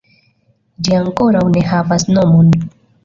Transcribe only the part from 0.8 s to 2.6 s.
Ĝi ankoraŭ ne havas nomon.